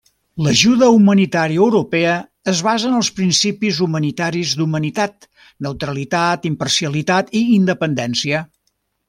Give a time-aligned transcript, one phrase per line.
[0.45, 2.15] L'ajuda humanitària europea
[2.53, 5.29] es basa en els principis humanitaris d'humanitat,
[5.67, 8.43] neutralitat, imparcialitat i independència.